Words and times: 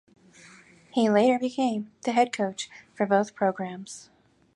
He 0.91 1.11
later 1.11 1.37
became 1.37 1.91
the 2.01 2.13
head 2.13 2.33
coach 2.33 2.71
for 2.95 3.05
both 3.05 3.35
programs. 3.35 4.09